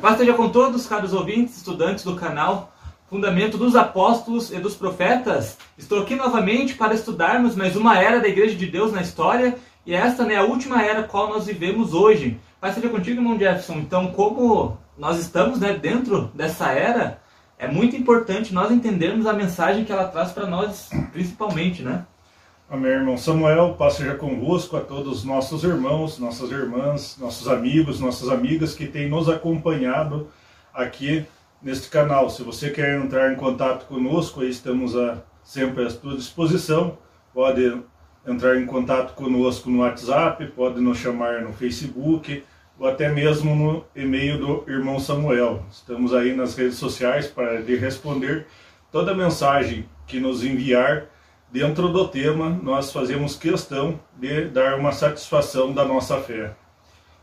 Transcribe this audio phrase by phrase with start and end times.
[0.00, 2.72] paz esteja com todos, caros ouvintes, estudantes do canal
[3.10, 5.58] Fundamento dos Apóstolos e dos Profetas.
[5.76, 9.94] Estou aqui novamente para estudarmos mais uma era da Igreja de Deus na história e
[9.94, 12.40] esta né, é a última era qual nós vivemos hoje.
[12.58, 13.74] Paz esteja contigo, irmão Jefferson.
[13.74, 17.20] Então, como nós estamos né, dentro dessa era,
[17.58, 22.06] é muito importante nós entendermos a mensagem que ela traz para nós, principalmente, né?
[22.72, 23.74] Amém, irmão Samuel.
[23.76, 28.86] Paz seja convosco a todos os nossos irmãos, nossas irmãs, nossos amigos, nossas amigas que
[28.86, 30.28] têm nos acompanhado
[30.72, 31.26] aqui
[31.60, 32.30] neste canal.
[32.30, 36.96] Se você quer entrar em contato conosco, estamos a, sempre à sua disposição.
[37.34, 37.76] Pode
[38.24, 42.44] entrar em contato conosco no WhatsApp, pode nos chamar no Facebook
[42.78, 45.64] ou até mesmo no e-mail do irmão Samuel.
[45.72, 48.46] Estamos aí nas redes sociais para lhe responder
[48.92, 51.08] toda mensagem que nos enviar
[51.52, 56.54] dentro do tema, nós fazemos questão de dar uma satisfação da nossa fé.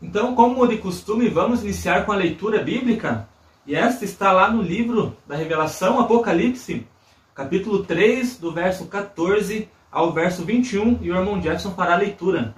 [0.00, 3.28] Então, como de costume, vamos iniciar com a leitura bíblica.
[3.66, 6.86] E esta está lá no livro da Revelação, Apocalipse,
[7.34, 12.54] capítulo 3, do verso 14 ao verso 21, e o irmão Jefferson fará a leitura.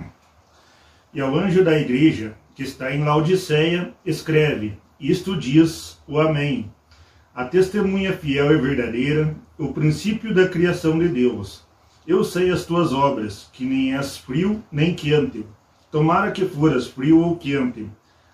[1.15, 6.71] E ao anjo da igreja, que está em Laodiceia, escreve: Isto diz o Amém.
[7.41, 11.65] A testemunha fiel e verdadeira, o princípio da criação de Deus.
[12.07, 15.47] Eu sei as tuas obras, que nem és frio nem quente.
[15.91, 17.89] Tomara que foras frio ou quente.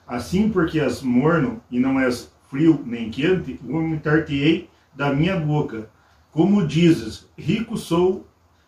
[0.09, 5.89] Assim, porque és morno e não és frio nem quente, vomitar-te-ei da minha boca.
[6.33, 8.27] Como dizes, rico sou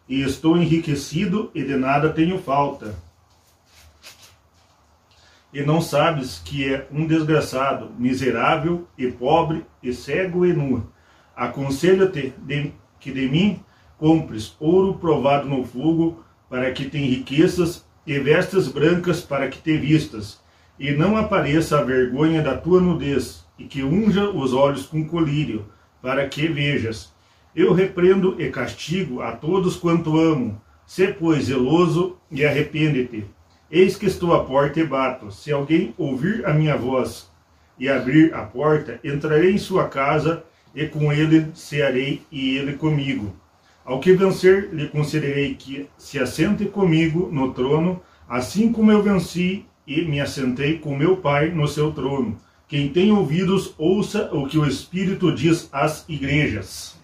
[0.08, 2.94] e estou enriquecido e de nada tenho falta.
[5.52, 10.86] E não sabes que é um desgraçado, miserável e pobre e cego e nu
[11.34, 12.34] Aconselho-te
[12.98, 13.60] que de mim
[13.96, 19.76] compres ouro provado no fogo, para que te enriqueças, e vestas brancas para que te
[19.76, 20.40] vistas,
[20.78, 25.66] e não apareça a vergonha da tua nudez, e que unja os olhos com colírio,
[26.00, 27.12] para que vejas.
[27.54, 30.60] Eu repreendo e castigo a todos quanto amo.
[30.86, 33.26] Sê, pois, zeloso e arrepende-te.
[33.70, 35.30] Eis que estou à porta e bato.
[35.30, 37.30] Se alguém ouvir a minha voz
[37.78, 40.42] e abrir a porta, entrarei em sua casa
[40.74, 43.36] e com ele cearei e ele comigo.
[43.84, 49.66] Ao que vencer, lhe concederei que se assente comigo no trono, assim como eu venci
[49.86, 52.38] e me assentei com meu Pai no seu trono.
[52.66, 56.97] Quem tem ouvidos, ouça o que o Espírito diz às igrejas.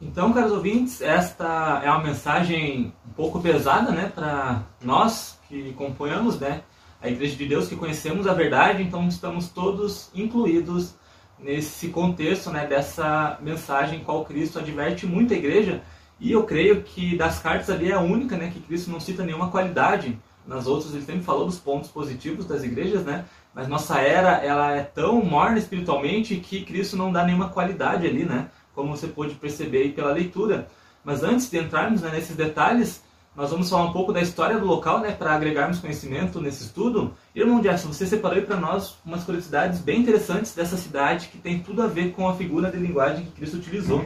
[0.00, 6.40] Então, caros ouvintes, esta é uma mensagem um pouco pesada, né, para nós que componhamos,
[6.40, 6.62] né,
[7.02, 10.94] a Igreja de Deus, que conhecemos a verdade, então estamos todos incluídos
[11.42, 15.82] nesse contexto né, dessa mensagem qual Cristo adverte muito a igreja.
[16.18, 19.24] E eu creio que das cartas ali é a única né, que Cristo não cita
[19.24, 20.18] nenhuma qualidade.
[20.46, 23.24] Nas outras ele sempre falou dos pontos positivos das igrejas, né?
[23.54, 28.24] Mas nossa era ela é tão morna espiritualmente que Cristo não dá nenhuma qualidade ali,
[28.24, 28.48] né?
[28.74, 30.68] Como você pôde perceber pela leitura.
[31.04, 33.02] Mas antes de entrarmos né, nesses detalhes,
[33.34, 37.14] nós vamos falar um pouco da história do local, né, para agregarmos conhecimento nesse estudo.
[37.34, 41.82] Irmão Gerson, você separou para nós umas curiosidades bem interessantes dessa cidade que tem tudo
[41.82, 44.04] a ver com a figura de linguagem que Cristo utilizou.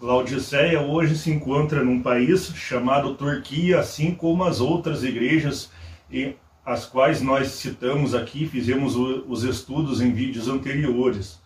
[0.00, 5.70] Laodiceia hoje se encontra num país chamado Turquia, assim como as outras igrejas
[6.64, 11.40] as quais nós citamos aqui, fizemos os estudos em vídeos anteriores.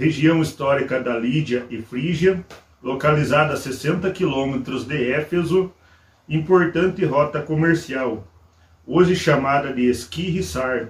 [0.00, 2.42] Região histórica da Lídia e Frígia,
[2.82, 5.70] localizada a 60 quilômetros de Éfeso,
[6.26, 8.26] importante rota comercial,
[8.86, 10.88] hoje chamada de Esquirrissar,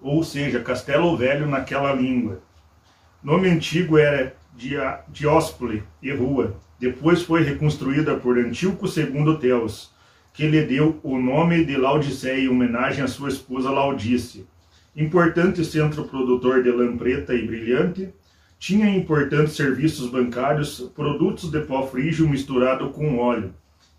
[0.00, 2.42] ou seja, Castelo Velho naquela língua.
[3.22, 4.34] Nome antigo era
[5.06, 9.94] Dióspole e Rua, depois foi reconstruída por Antíoco II Teos,
[10.34, 14.44] que lhe deu o nome de Laodiceia em homenagem à sua esposa Laudice.
[14.96, 18.12] Importante centro produtor de lã preta e brilhante,
[18.62, 23.52] tinha importantes serviços bancários, produtos de pó frígio misturado com óleo,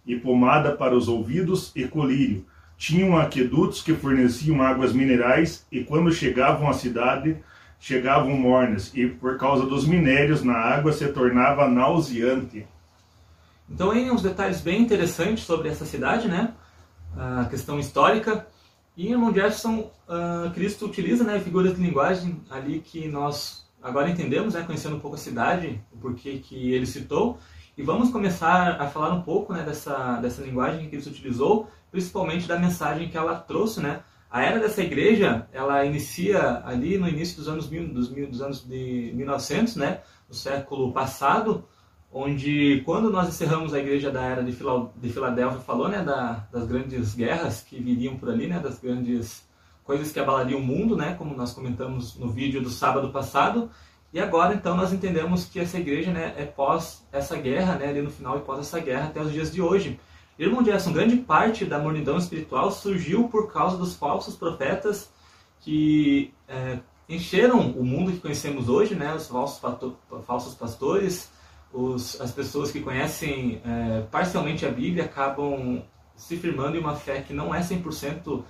[0.07, 2.45] e pomada para os ouvidos e colírio.
[2.77, 7.35] Tinham aquedutos que forneciam águas minerais e quando chegavam à cidade,
[7.77, 12.65] chegavam mornas e por causa dos minérios na água se tornava nauseante.
[13.69, 16.53] Então aí uns detalhes bem interessantes sobre essa cidade, né?
[17.17, 18.47] A questão histórica.
[18.95, 24.53] E irmão Jefferson, uh, Cristo utiliza né, figuras de linguagem ali que nós agora entendemos,
[24.53, 27.37] né, conhecendo um pouco a cidade, o porquê que ele citou.
[27.77, 32.47] E vamos começar a falar um pouco né, dessa, dessa linguagem que ele utilizou, principalmente
[32.47, 33.81] da mensagem que ela trouxe.
[33.81, 34.01] Né?
[34.31, 39.11] A era dessa igreja, ela inicia ali no início dos anos, dos, dos anos de
[39.13, 41.65] 1900, né, do século passado,
[42.11, 46.65] onde quando nós encerramos a igreja da era de, de Filadélfia, falou né, da, das
[46.67, 49.43] grandes guerras que viriam por ali, né, das grandes
[49.83, 53.69] coisas que abalariam o mundo, né, como nós comentamos no vídeo do sábado passado.
[54.13, 58.01] E agora, então, nós entendemos que essa igreja né, é pós essa guerra, né, ali
[58.01, 59.99] no final e pós essa guerra até os dias de hoje.
[60.37, 65.11] Irmão Gerson, grande parte da mornidão espiritual surgiu por causa dos falsos profetas
[65.59, 69.61] que é, encheram o mundo que conhecemos hoje, né, os falsos,
[70.25, 71.31] falsos pastores,
[71.71, 75.83] os, as pessoas que conhecem é, parcialmente a Bíblia acabam
[76.15, 78.43] se firmando em uma fé que não é 100%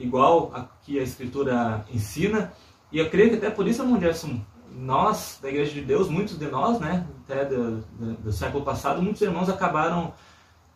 [0.00, 2.52] igual a que a Escritura ensina.
[2.90, 4.40] E eu creio que até por isso, irmão Jefferson,
[4.72, 9.02] nós, da Igreja de Deus, muitos de nós, né, até do, do, do século passado,
[9.02, 10.12] muitos irmãos acabaram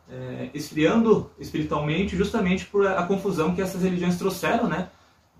[0.08, 4.90] é, esfriando espiritualmente justamente por a, a, confusão que essas religiões trouxeram, né?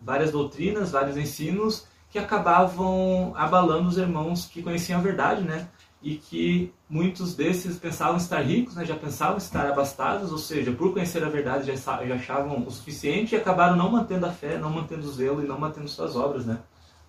[0.01, 5.69] Várias doutrinas, vários ensinos que acabavam abalando os irmãos que conheciam a verdade, né?
[6.05, 8.85] E que muitos desses pensavam estar ricos, né?
[8.85, 13.35] já pensavam estar abastados, ou seja, por conhecer a verdade já, já achavam o suficiente
[13.35, 16.45] e acabaram não mantendo a fé, não mantendo o zelo e não mantendo suas obras,
[16.45, 16.59] né?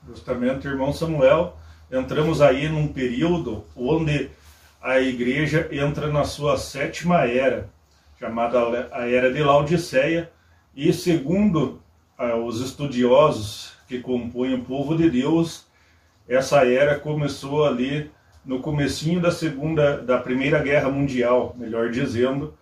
[0.07, 1.57] Justamente, irmão Samuel,
[1.91, 4.29] entramos aí num período onde
[4.81, 7.69] a igreja entra na sua sétima era,
[8.17, 10.31] chamada a Era de Laodiceia,
[10.73, 11.81] e segundo
[12.17, 15.65] ah, os estudiosos que compõem o povo de Deus,
[16.29, 18.09] essa era começou ali
[18.45, 22.53] no comecinho da segunda, da primeira guerra mundial, melhor dizendo,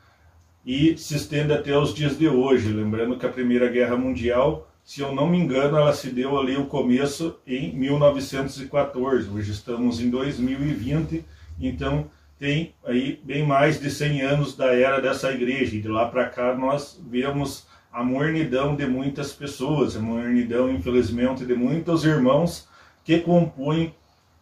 [0.65, 2.71] e se estende até os dias de hoje.
[2.71, 6.55] Lembrando que a primeira guerra mundial, se eu não me engano, ela se deu ali
[6.55, 9.29] o começo em 1914.
[9.29, 11.25] Hoje estamos em 2020
[11.59, 12.09] então,
[12.39, 15.75] tem aí bem mais de 100 anos da era dessa igreja.
[15.75, 21.45] E de lá para cá nós vemos a mornidão de muitas pessoas, a mornidão, infelizmente,
[21.45, 22.67] de muitos irmãos
[23.03, 23.93] que compõem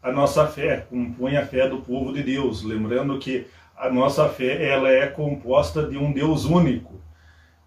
[0.01, 2.63] a nossa fé, compõem a fé do povo de Deus.
[2.63, 7.01] Lembrando que a nossa fé ela é composta de um Deus único.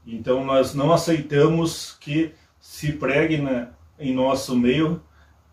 [0.07, 5.01] Então nós não aceitamos que se pregue na, em nosso meio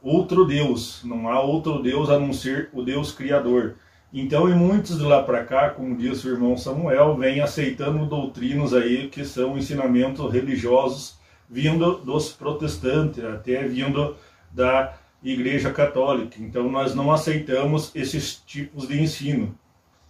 [0.02, 1.02] outro Deus.
[1.04, 3.76] Não há outro Deus a não ser o Deus Criador.
[4.14, 8.74] Então, e muitos de lá para cá, como disse o irmão Samuel, vêm aceitando doutrinas
[8.74, 11.18] aí que são ensinamentos religiosos
[11.50, 14.18] vindo dos protestantes, até vindo
[14.52, 16.38] da Igreja Católica.
[16.40, 19.56] Então, nós não aceitamos esses tipos de ensino.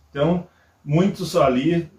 [0.09, 0.47] Então,
[0.83, 1.89] muitos ali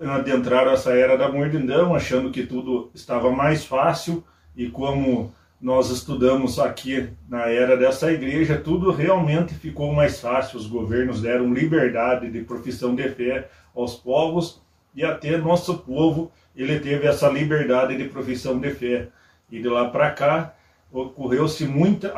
[0.00, 4.24] adentraram essa era da mordidão, achando que tudo estava mais fácil
[4.56, 10.58] e como nós estudamos aqui na era dessa igreja, tudo realmente ficou mais fácil.
[10.58, 14.60] Os governos deram liberdade de profissão de fé aos povos
[14.94, 19.08] e até nosso povo ele teve essa liberdade de profissão de fé.
[19.50, 20.54] E de lá para cá
[20.92, 22.14] ocorreu-se muita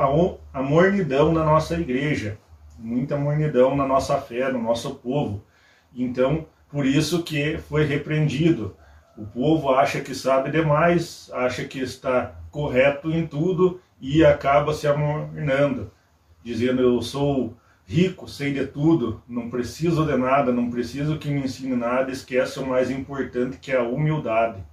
[0.53, 2.39] amornidão na nossa igreja,
[2.79, 5.45] muita amornidão na nossa fé, no nosso povo.
[5.95, 8.77] Então, por isso que foi repreendido.
[9.17, 14.89] O povo acha que sabe demais, acha que está correto em tudo e acaba se
[14.89, 15.93] amornando,
[16.43, 17.57] dizendo eu sou
[17.87, 22.59] rico, sei de tudo, não preciso de nada, não preciso que me ensine nada, esquece
[22.59, 24.65] o mais importante que é a humildade.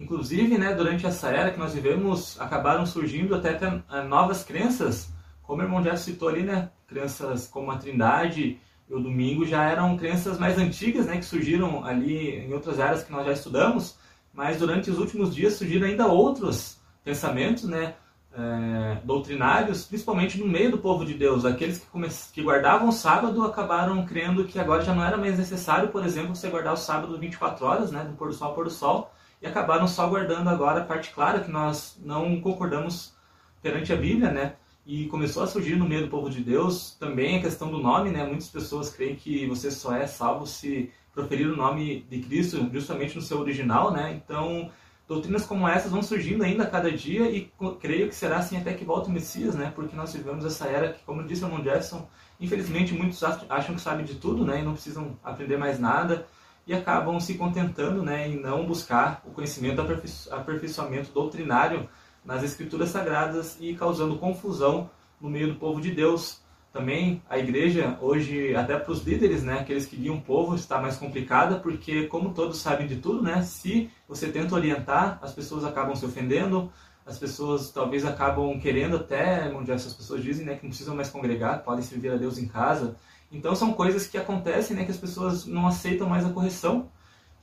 [0.00, 5.12] Inclusive, né, durante essa era que nós vivemos, acabaram surgindo até, até eh, novas crenças,
[5.42, 9.64] como o irmão já citou ali, né, crenças como a Trindade e o Domingo já
[9.64, 13.98] eram crenças mais antigas, né, que surgiram ali em outras áreas que nós já estudamos,
[14.32, 17.94] mas durante os últimos dias surgiram ainda outros pensamentos, né,
[18.32, 21.44] é, doutrinários, principalmente no meio do povo de Deus.
[21.44, 25.88] Aqueles que, que guardavam o sábado acabaram crendo que agora já não era mais necessário,
[25.88, 28.64] por exemplo, você guardar o sábado 24 horas, né, do pôr do sol ao pôr
[28.64, 33.14] do sol, e acabaram só guardando agora a parte clara que nós não concordamos
[33.62, 34.56] perante a Bíblia, né?
[34.86, 38.10] E começou a surgir no meio do povo de Deus também a questão do nome,
[38.10, 38.24] né?
[38.24, 43.14] Muitas pessoas creem que você só é salvo se proferir o nome de Cristo justamente
[43.14, 44.12] no seu original, né?
[44.14, 44.70] Então,
[45.06, 48.72] doutrinas como essas vão surgindo ainda a cada dia e creio que será assim até
[48.72, 49.72] que volte o Messias, né?
[49.74, 52.08] Porque nós vivemos essa era que, como disse o Jefferson,
[52.40, 54.60] infelizmente muitos acham que sabem de tudo, né?
[54.60, 56.26] E não precisam aprender mais nada
[56.68, 58.28] e acabam se contentando, né?
[58.28, 59.80] Em não buscar o conhecimento,
[60.30, 61.88] aperfeiçoamento doutrinário
[62.22, 67.96] nas escrituras sagradas e causando confusão no meio do povo de Deus, também a igreja
[68.00, 72.06] hoje, até para os líderes, né, aqueles que guiam o povo, está mais complicada, porque
[72.06, 76.70] como todos sabem de tudo, né, se você tenta orientar, as pessoas acabam se ofendendo,
[77.06, 81.08] as pessoas talvez acabam querendo até, onde essas pessoas dizem, né, que não precisam mais
[81.08, 82.94] congregar, podem servir a Deus em casa.
[83.30, 86.88] Então são coisas que acontecem, né, que as pessoas não aceitam mais a correção.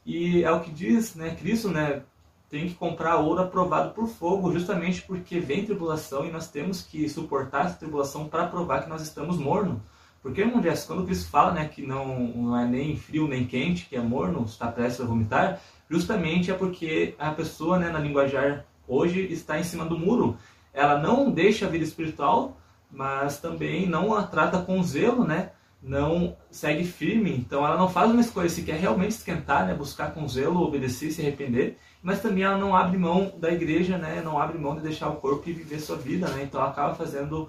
[0.05, 2.03] E é o que diz, né, Cristo, né,
[2.49, 7.07] tem que comprar ouro aprovado por fogo, justamente porque vem tribulação e nós temos que
[7.09, 9.81] suportar essa tribulação para provar que nós estamos morno.
[10.21, 13.85] Porque, irmão Jess, quando Cristo fala né, que não, não é nem frio nem quente,
[13.85, 18.65] que é morno, está prestes a vomitar, justamente é porque a pessoa, né, na linguajar
[18.87, 20.37] hoje está em cima do muro.
[20.73, 22.57] Ela não deixa a vida espiritual,
[22.91, 25.51] mas também não a trata com zelo, né?
[25.87, 29.75] Não segue firme, então ela não faz uma escolha se quer realmente esquentar, né?
[29.75, 34.19] Buscar com zelo, obedecer, se arrepender, mas também ela não abre mão da igreja, né?
[34.25, 36.41] Não abre mão de deixar o corpo e viver sua vida, né?
[36.41, 37.47] Então ela acaba fazendo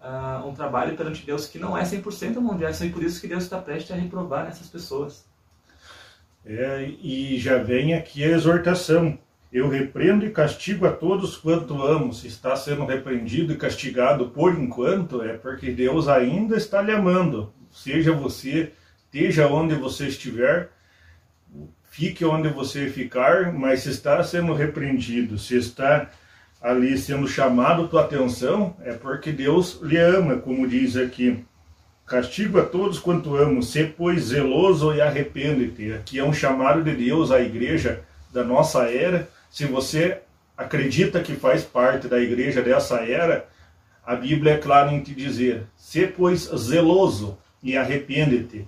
[0.00, 3.28] uh, um trabalho perante Deus que não é 100% mão de e por isso que
[3.28, 5.24] Deus está prestes a reprovar nessas pessoas.
[6.44, 9.18] É, e já vem aqui a exortação.
[9.52, 12.12] Eu repreendo e castigo a todos quanto amo.
[12.12, 17.52] Se está sendo repreendido e castigado por enquanto, é porque Deus ainda está lhe amando.
[17.76, 18.72] Seja você,
[19.04, 20.70] esteja onde você estiver,
[21.90, 26.10] fique onde você ficar, mas se está sendo repreendido, se está
[26.60, 31.44] ali sendo chamado tua atenção, é porque Deus lhe ama, como diz aqui.
[32.06, 35.92] Castigo a todos quanto amo, se pois zeloso e arrepende-te.
[35.92, 38.00] Aqui é um chamado de Deus à igreja
[38.32, 39.28] da nossa era.
[39.50, 40.22] Se você
[40.56, 43.46] acredita que faz parte da igreja dessa era,
[44.04, 48.66] a Bíblia é clara em te dizer: se pois zeloso e arrepende-te.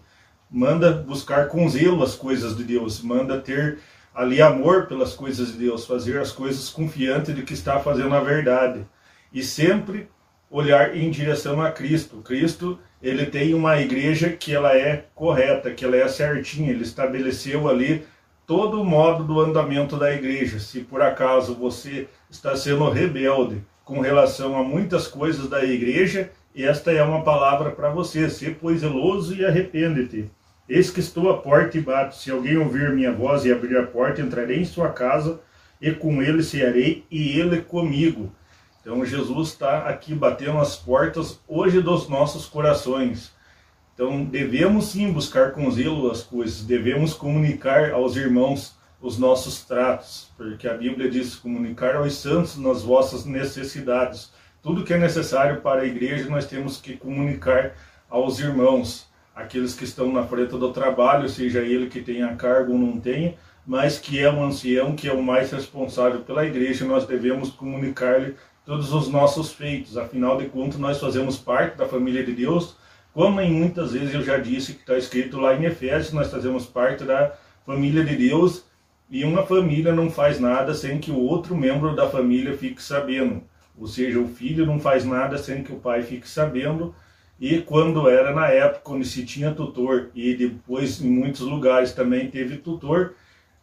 [0.50, 3.78] Manda buscar com zelo as coisas de Deus, manda ter
[4.12, 8.20] ali amor pelas coisas de Deus, fazer as coisas confiante de que está fazendo a
[8.20, 8.84] verdade.
[9.32, 10.08] E sempre
[10.50, 12.16] olhar em direção a Cristo.
[12.22, 17.68] Cristo ele tem uma igreja que ela é correta, que ela é certinha, ele estabeleceu
[17.68, 18.04] ali
[18.44, 20.58] todo o modo do andamento da igreja.
[20.58, 26.90] Se por acaso você está sendo rebelde com relação a muitas coisas da igreja, esta
[26.90, 28.28] é uma palavra para você.
[28.28, 30.30] Se pois zeloso e arrepende-te.
[30.68, 32.16] Eis que estou à porta e bato.
[32.16, 35.40] Se alguém ouvir minha voz e abrir a porta, entrarei em sua casa
[35.80, 38.32] e com ele cearei e ele comigo.
[38.80, 43.32] Então Jesus está aqui batendo as portas hoje dos nossos corações.
[43.94, 50.30] Então devemos sim buscar com zelo as coisas, devemos comunicar aos irmãos os nossos tratos,
[50.36, 54.32] porque a Bíblia diz comunicar aos santos nas vossas necessidades.
[54.62, 57.74] Tudo que é necessário para a igreja nós temos que comunicar
[58.10, 62.78] aos irmãos, aqueles que estão na frente do trabalho, seja ele que tenha cargo ou
[62.78, 63.34] não tenha,
[63.64, 68.34] mas que é um ancião, que é o mais responsável pela igreja, nós devemos comunicar-lhe
[68.64, 69.96] todos os nossos feitos.
[69.96, 72.76] Afinal de contas, nós fazemos parte da família de Deus,
[73.14, 76.66] como em muitas vezes eu já disse que está escrito lá em Efésios, nós fazemos
[76.66, 77.32] parte da
[77.64, 78.64] família de Deus
[79.10, 83.42] e uma família não faz nada sem que o outro membro da família fique sabendo.
[83.80, 86.94] Ou seja, o filho não faz nada sem que o pai fique sabendo.
[87.40, 92.28] E quando era na época onde se tinha tutor e depois em muitos lugares também
[92.28, 93.14] teve tutor,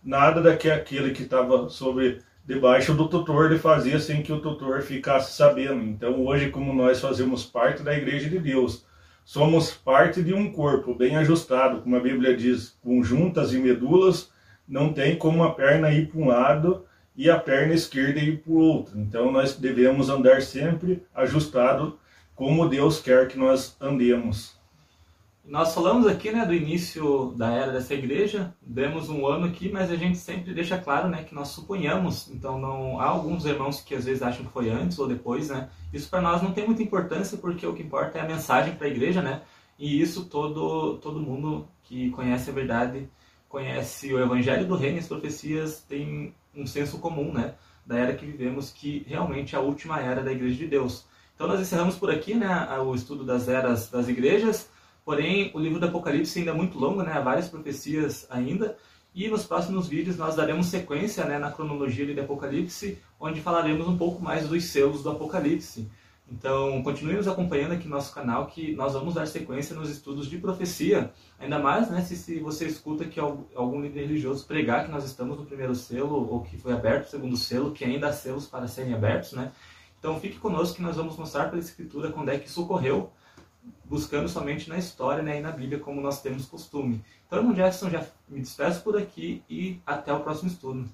[0.01, 5.33] nada daquele que estava sobre debaixo do tutor ele fazia sem que o tutor ficasse
[5.33, 5.83] sabendo.
[5.83, 8.85] Então hoje, como nós fazemos parte da igreja de Deus,
[9.25, 14.31] somos parte de um corpo bem ajustado, como a Bíblia diz, com juntas e medulas,
[14.67, 18.51] não tem como a perna ir para um lado e a perna esquerda ir para
[18.51, 18.99] o outro.
[18.99, 21.97] Então nós devemos andar sempre ajustado
[22.35, 24.55] como Deus quer que nós andemos.
[25.47, 29.91] Nós falamos aqui né, do início da era dessa igreja, demos um ano aqui, mas
[29.91, 33.93] a gente sempre deixa claro né, que nós suponhamos, então não há alguns irmãos que
[33.93, 35.69] às vezes acham que foi antes ou depois, né?
[35.93, 38.87] Isso para nós não tem muita importância porque o que importa é a mensagem para
[38.87, 39.43] a igreja, né?
[39.77, 43.07] E isso todo todo mundo que conhece a verdade,
[43.47, 47.55] conhece o evangelho do reino e as profecias tem um senso comum, né?
[47.85, 51.05] Da era que vivemos, que realmente é a última era da igreja de Deus.
[51.35, 52.47] Então nós encerramos por aqui, né,
[52.79, 54.69] o estudo das eras das igrejas.
[55.03, 57.11] Porém, o livro do Apocalipse ainda é muito longo, né?
[57.13, 58.75] Há várias profecias ainda.
[59.13, 63.97] E nos próximos vídeos nós daremos sequência né, na cronologia do Apocalipse, onde falaremos um
[63.97, 65.89] pouco mais dos selos do Apocalipse.
[66.27, 70.27] Então, continue nos acompanhando aqui no nosso canal, que nós vamos dar sequência nos estudos
[70.27, 71.13] de profecia.
[71.37, 75.37] Ainda mais né, se, se você escuta que algum líder religioso pregar que nós estamos
[75.37, 78.67] no primeiro selo, ou que foi aberto o segundo selo, que ainda há selos para
[78.67, 79.33] serem abertos.
[79.33, 79.51] Né?
[79.99, 83.11] Então, fique conosco que nós vamos mostrar pela Escritura quando é que isso ocorreu
[83.83, 87.03] buscando somente na história né, e na Bíblia, como nós temos costume.
[87.27, 90.89] Então, irmão Jefferson, já me despeço por aqui e até o próximo estudo.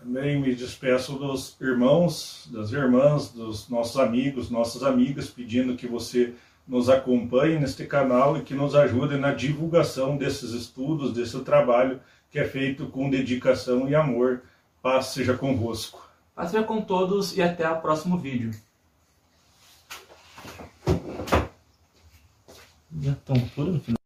[0.00, 6.34] Também me despeço dos irmãos, das irmãs, dos nossos amigos, nossas amigas, pedindo que você
[6.66, 12.00] nos acompanhe neste canal e que nos ajude na divulgação desses estudos, desse trabalho
[12.30, 14.42] que é feito com dedicação e amor.
[14.80, 16.08] Paz seja convosco.
[16.34, 18.52] Paz seja com todos e até o próximo vídeo.
[23.00, 23.97] Já estão tudo no final.